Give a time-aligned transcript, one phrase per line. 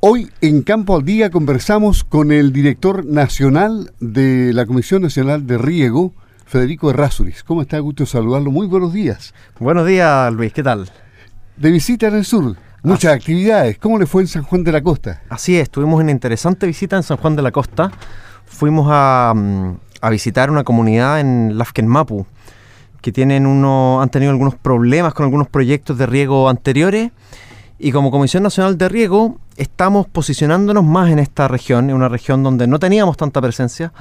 [0.00, 5.58] Hoy en Campo al Día conversamos con el director nacional de la Comisión Nacional de
[5.58, 6.12] Riego,
[6.46, 7.42] Federico Errázuriz.
[7.42, 7.80] ¿Cómo está?
[7.80, 8.52] Gusto saludarlo.
[8.52, 9.34] Muy buenos días.
[9.58, 10.52] Buenos días, Luis.
[10.52, 10.88] ¿Qué tal?
[11.56, 12.54] De visita en el sur.
[12.84, 13.76] Muchas actividades.
[13.78, 15.20] ¿Cómo le fue en San Juan de la Costa?
[15.30, 17.90] Así es, tuvimos una interesante visita en San Juan de la Costa.
[18.46, 22.24] Fuimos a, mm, visitar una comunidad en Lafkenmapu
[23.02, 27.10] que tienen uno, han tenido algunos problemas con algunos proyectos de riego anteriores
[27.78, 32.42] y como Comisión Nacional de Riego estamos posicionándonos más en esta región, en una región
[32.42, 33.92] donde no teníamos tanta presencia,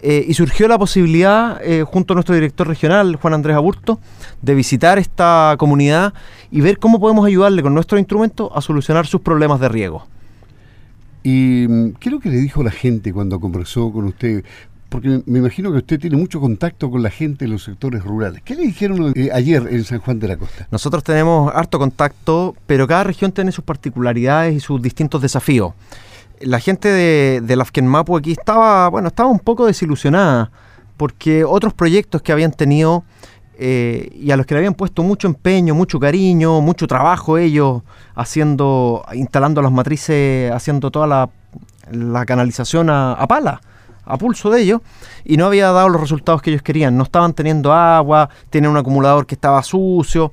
[0.00, 3.98] eh, y surgió la posibilidad, eh, junto a nuestro director regional, Juan Andrés Aburto,
[4.42, 6.12] de visitar esta comunidad
[6.50, 10.06] y ver cómo podemos ayudarle con nuestros instrumentos a solucionar sus problemas de riego.
[11.22, 14.44] ¿Y mm, qué es lo que le dijo la gente cuando conversó con usted?
[14.92, 18.42] Porque me imagino que usted tiene mucho contacto con la gente en los sectores rurales.
[18.44, 20.68] ¿Qué le dijeron eh, ayer en San Juan de la Costa?
[20.70, 25.72] Nosotros tenemos harto contacto, pero cada región tiene sus particularidades y sus distintos desafíos.
[26.40, 30.50] La gente de, de Mapu aquí estaba, bueno, estaba un poco desilusionada
[30.98, 33.02] porque otros proyectos que habían tenido
[33.56, 37.80] eh, y a los que le habían puesto mucho empeño, mucho cariño, mucho trabajo ellos
[38.14, 41.30] haciendo, instalando las matrices, haciendo toda la,
[42.26, 43.60] canalización a pala
[44.04, 44.80] a pulso de ellos
[45.24, 46.96] y no había dado los resultados que ellos querían.
[46.96, 50.32] No estaban teniendo agua, tienen un acumulador que estaba sucio.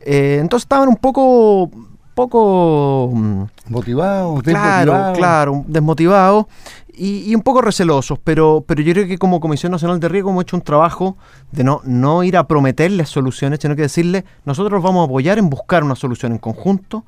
[0.00, 1.70] Eh, entonces estaban un poco
[2.14, 6.46] poco mm, motivados, claro, claro, desmotivados
[6.92, 10.42] y, un poco recelosos, pero, pero yo creo que como Comisión Nacional de Riego hemos
[10.42, 11.16] hecho un trabajo
[11.52, 15.48] de no, no ir a prometerles soluciones, sino que decirles, nosotros vamos a apoyar en
[15.48, 17.04] buscar una solución en conjunto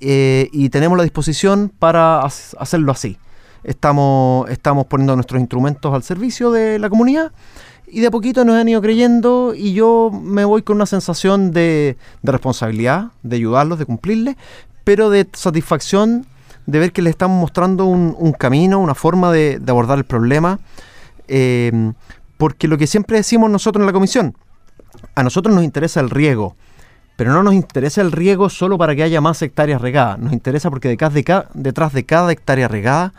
[0.00, 3.16] eh, y tenemos la disposición para hacerlo así
[3.64, 7.32] estamos, estamos poniendo nuestros instrumentos al servicio de la comunidad
[7.86, 11.50] y de a poquito nos han ido creyendo y yo me voy con una sensación
[11.52, 14.36] de, responsabilidad, de ayudarlos, de cumplirles,
[14.82, 16.26] pero de satisfacción
[16.64, 20.58] de ver que les estamos mostrando un, camino, una forma de, abordar el problema,
[21.28, 21.92] eh,
[22.38, 24.36] porque lo que siempre decimos nosotros en la comisión,
[25.14, 26.56] a nosotros nos interesa el riego,
[27.16, 30.70] pero no nos interesa el riego solo para que haya más hectáreas regadas, nos interesa
[30.70, 33.12] porque detrás de cada, detrás de cada hectárea regada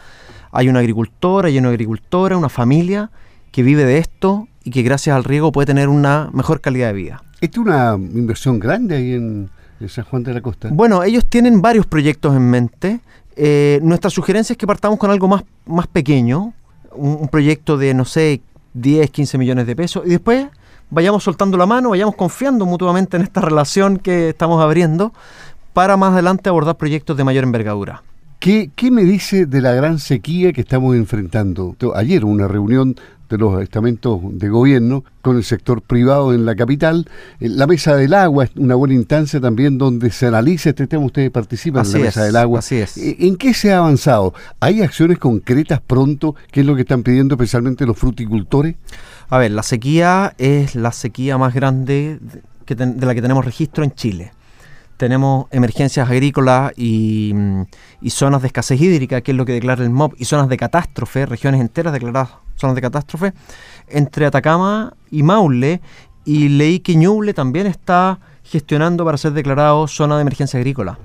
[0.51, 3.09] hay una agricultora, hay una agricultora, una familia
[3.51, 6.93] que vive de esto y que gracias al riego puede tener una mejor calidad de
[6.93, 7.23] vida.
[7.41, 9.49] ¿Esto es una inversión grande ahí en,
[9.87, 10.69] San Juan de la Costa?
[10.71, 13.01] Bueno, ellos tienen varios proyectos en mente.
[13.35, 16.53] Eh, nuestra sugerencia es que partamos con algo más, más pequeño,
[16.95, 18.41] un, proyecto de, no sé,
[18.75, 20.47] 10, 15 millones de pesos, y después
[20.89, 25.13] vayamos soltando la mano, vayamos confiando mutuamente en esta relación que estamos abriendo
[25.73, 28.03] para más adelante abordar proyectos de mayor envergadura.
[28.39, 31.77] ¿Qué, me dice de la gran sequía que estamos enfrentando?
[31.95, 32.95] Ayer una reunión
[33.33, 37.09] de los estamentos de gobierno con el sector privado en la capital.
[37.39, 41.03] Eh, la Mesa del Agua es una buena instancia también donde se analiza este tema.
[41.05, 42.59] Ustedes participan en la Mesa del Agua.
[42.59, 42.95] Así es.
[42.97, 44.35] Eh, ¿En qué se ha avanzado?
[44.59, 46.35] ¿Hay acciones concretas pronto?
[46.51, 48.75] ¿Qué es lo que están pidiendo especialmente los fruticultores?
[49.29, 52.19] A ver, la sequía es la sequía más grande
[52.67, 54.31] de la que tenemos registro en Chile
[55.03, 57.35] tenemos emergencias agrícolas y,
[58.07, 61.25] zonas de escasez hídrica, que es lo que declara el MOB, y zonas de catástrofe,
[61.25, 63.33] regiones enteras declaradas zonas de catástrofe,
[63.89, 65.81] entre Atacama y Maule,
[66.23, 70.97] y leí que Ñuble también está gestionando para ser declarado zona de emergencia agrícola.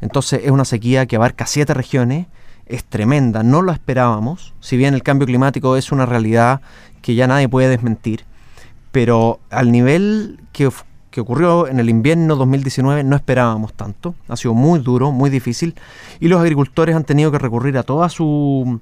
[0.00, 2.28] Entonces es una sequía que abarca siete regiones,
[2.64, 6.62] es tremenda, no lo esperábamos, si bien el cambio climático es una realidad
[7.02, 8.24] que ya nadie puede desmentir,
[8.92, 10.70] pero al nivel que
[11.12, 14.16] que ocurrió en el invierno 2019 no esperábamos tanto.
[14.28, 15.76] Ha sido muy duro, muy difícil.
[16.18, 18.80] Y los agricultores han tenido que recurrir a toda su,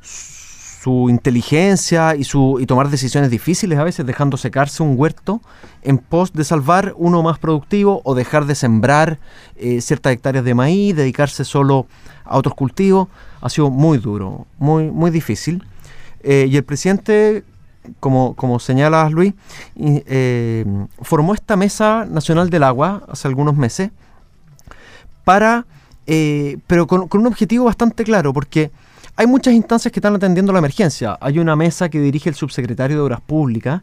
[0.00, 5.42] su inteligencia y, su, y tomar decisiones difíciles a veces, dejando secarse un huerto
[5.82, 9.18] en pos de salvar uno más productivo o dejar de sembrar
[9.56, 11.86] eh, ciertas hectáreas de maíz, dedicarse solo
[12.24, 13.08] a otros cultivos.
[13.40, 15.64] Ha sido muy duro, muy, muy difícil.
[16.22, 17.42] Eh, y el presidente
[18.00, 19.34] como, como señalas Luis,
[19.76, 20.64] eh,
[21.00, 23.90] formó esta Mesa Nacional del Agua hace algunos meses
[25.24, 25.66] para,
[26.06, 28.70] eh, pero con, un objetivo bastante claro, porque
[29.16, 31.18] hay muchas instancias que están atendiendo la emergencia.
[31.20, 33.82] Hay una mesa que dirige el subsecretario de Obras Públicas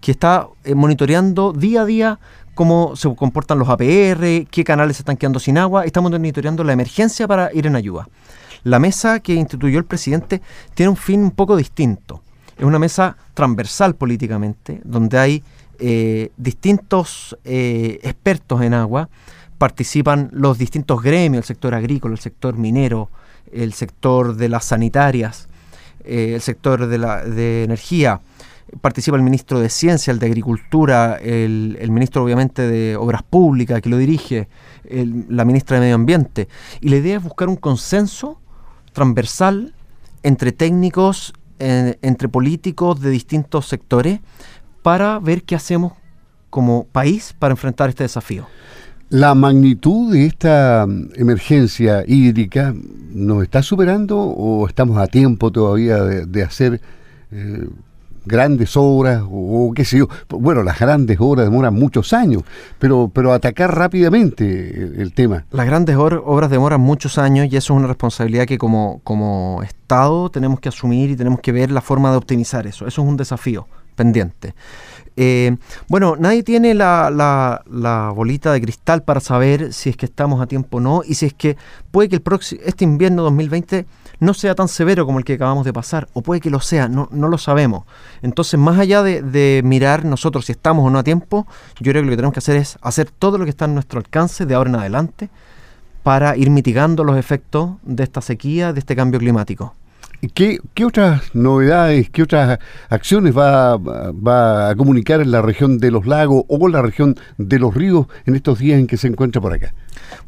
[0.00, 2.18] que está eh, monitoreando día a día
[2.54, 5.84] cómo se comportan los APR, qué canales se están quedando sin agua.
[5.84, 8.08] Estamos monitoreando la emergencia para ir en ayuda.
[8.64, 10.42] La mesa que instituyó el presidente
[10.74, 12.22] tiene un fin un poco distinto
[12.60, 15.42] es una mesa transversal políticamente, donde hay
[15.78, 19.08] eh, distintos eh, expertos en agua,
[19.56, 23.08] participan los distintos gremios, el sector agrícola, el sector minero,
[23.50, 25.48] el sector de las sanitarias,
[26.04, 28.20] eh, el sector de, la, de energía,
[28.82, 33.88] participa el ministro de Ciencia, el de Agricultura, el, ministro obviamente de Obras Públicas que
[33.88, 34.48] lo dirige,
[35.28, 36.46] la ministra de Medio Ambiente.
[36.82, 38.38] Y la idea es buscar un consenso
[38.92, 39.74] transversal
[40.22, 44.20] entre técnicos, entre políticos de distintos sectores,
[44.82, 45.92] para ver qué hacemos
[46.48, 48.46] como país para enfrentar este desafío.
[49.10, 52.74] ¿La magnitud de esta mm, emergencia hídrica
[53.12, 56.80] nos está superando o estamos a tiempo todavía de, hacer
[57.32, 57.68] eh,
[58.24, 60.08] grandes obras o, qué sé yo?
[60.28, 62.42] Bueno, las grandes obras demoran muchos años,
[62.78, 65.44] pero, pero atacar rápidamente el, tema.
[65.50, 70.30] Las grandes obras demoran muchos años y eso es una responsabilidad que como, como Estado
[70.30, 72.86] tenemos que asumir y tenemos que ver la forma de optimizar eso.
[72.86, 74.54] Eso es un desafío pendiente.
[75.16, 75.56] Eh,
[75.88, 80.46] bueno, nadie tiene la, la, bolita de cristal para saber si es que estamos a
[80.46, 81.56] tiempo o no y si es que
[81.90, 83.84] puede que el próximo, este invierno 2020
[84.20, 86.88] no sea tan severo como el que acabamos de pasar, o puede que lo sea,
[86.88, 87.84] no, no lo sabemos.
[88.22, 91.46] Entonces, más allá de, de, mirar nosotros si estamos o no a tiempo,
[91.80, 93.74] yo creo que lo que tenemos que hacer es hacer todo lo que está en
[93.74, 95.30] nuestro alcance de ahora en adelante
[96.02, 99.74] para ir mitigando los efectos de esta sequía, de este cambio climático.
[100.34, 102.58] ¿Qué, ¿Qué, otras novedades, qué otras
[102.90, 107.72] acciones va, a comunicar en la región de los lagos o la región de los
[107.72, 109.72] ríos en estos días en que se encuentra por acá?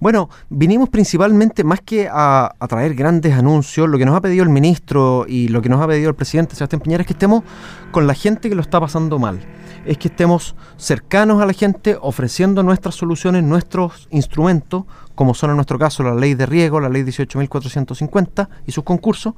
[0.01, 4.43] Bueno, vinimos principalmente más que a, a, traer grandes anuncios, lo que nos ha pedido
[4.45, 7.43] el ministro y lo que nos ha pedido el presidente Sebastián Piñera es que estemos
[7.91, 9.41] con la gente que lo está pasando mal
[9.85, 15.57] es que estemos cercanos a la gente ofreciendo nuestras soluciones, nuestros instrumentos, como son en
[15.57, 19.35] nuestro caso la ley de riego, la ley 18.450 y sus concursos,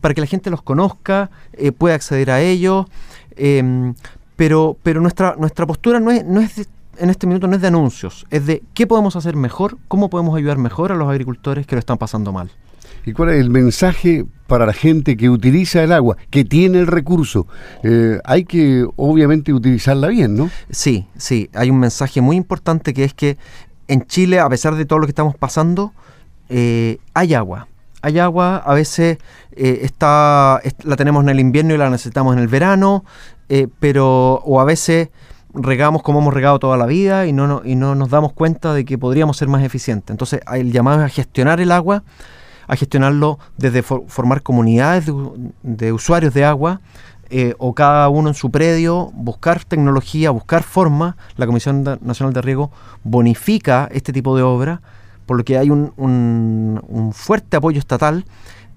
[0.00, 2.86] para que la gente los conozca, eh, pueda acceder a ellos.
[3.36, 3.94] Em,
[4.36, 6.68] pero pero nuestra, nuestra postura no es, no es
[6.98, 10.36] en este minuto no es de anuncios, es de qué podemos hacer mejor, cómo podemos
[10.36, 12.50] ayudar mejor a los agricultores que lo están pasando mal.
[13.04, 16.88] ¿Y cuál es el mensaje para la gente que utiliza el agua, que tiene el
[16.88, 17.46] recurso?
[17.84, 20.50] Eh, hay que obviamente utilizarla bien, ¿no?
[20.70, 23.38] Sí, sí, hay un mensaje muy importante que es que
[23.88, 25.92] en Chile, a pesar de todo lo que estamos pasando,
[26.48, 27.68] eh, hay agua.
[28.02, 29.18] Hay agua, a veces
[29.52, 33.04] eh, está, la tenemos en el invierno y la necesitamos en el verano,
[33.78, 35.08] pero o a veces
[35.54, 38.84] regamos como hemos regado toda la vida y no, y no nos damos cuenta de
[38.84, 40.10] que podríamos ser más eficientes.
[40.10, 42.02] Entonces, el llamado es a gestionar el agua
[42.68, 45.06] a gestionarlo desde formar comunidades
[45.62, 46.80] de, usuarios de agua
[47.30, 51.16] eh, o cada uno en su predio, buscar tecnología, buscar forma.
[51.36, 52.70] La Comisión Nacional de Riego
[53.04, 54.80] bonifica este tipo de obra,
[55.26, 58.24] por lo que hay un, un, fuerte apoyo estatal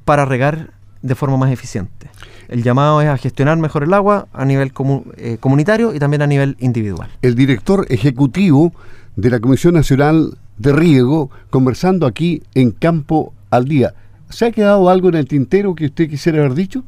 [0.06, 2.10] para regar de forma más eficiente.
[2.48, 4.72] El llamado es a gestionar mejor el agua a nivel
[5.18, 7.10] eh, comunitario y también a nivel individual.
[7.22, 8.74] El director ejecutivo
[9.16, 13.94] de la Comisión Nacional de Riego, conversando aquí en Campo al día.
[14.30, 16.84] ¿Se ha quedado algo en el tintero que usted quisiera haber dicho?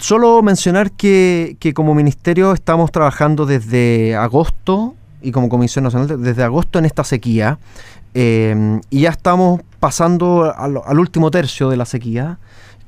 [0.00, 6.78] Solo mencionar que, como ministerio estamos trabajando desde agosto y como Comisión Nacional desde agosto
[6.78, 7.58] en esta sequía
[8.14, 12.38] eh, y ya estamos pasando al, último tercio de la sequía.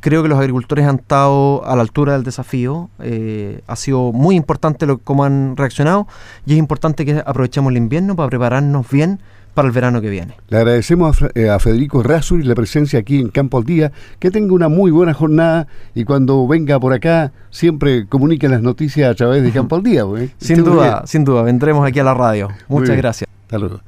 [0.01, 2.91] Creo que los agricultores han estado a la altura del desafío.
[3.01, 6.07] Eh, ha sido muy importante lo, cómo han reaccionado
[6.45, 9.21] y es importante que aprovechemos el invierno para prepararnos bien
[9.55, 10.35] para el verano que viene.
[10.49, 13.93] Le agradecemos a, eh, Federico Razuri la presencia aquí en Campo al Día.
[14.19, 19.11] Que tenga una muy buena jornada y cuando venga por acá siempre comunique las noticias
[19.11, 20.05] a través de Campo al Día.
[20.39, 21.43] Sin duda, sin duda.
[21.43, 22.49] Vendremos aquí a la radio.
[22.69, 23.29] Muchas gracias.
[23.45, 23.81] Hasta luego.